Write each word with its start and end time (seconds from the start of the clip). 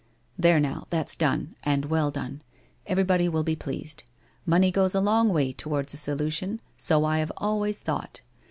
There 0.35 0.59
now, 0.59 0.87
that's 0.89 1.15
done, 1.15 1.53
and 1.61 1.85
well 1.85 2.09
done. 2.09 2.41
Everybody 2.87 3.29
will 3.29 3.43
be 3.43 3.55
pleased. 3.55 4.03
Money 4.47 4.71
goes 4.71 4.95
a 4.95 4.99
long 4.99 5.29
way 5.29 5.51
towards 5.53 5.93
a 5.93 5.97
solution, 5.97 6.59
so 6.75 7.05
I 7.05 7.19
have 7.19 7.31
always 7.37 7.81
thought. 7.81 8.21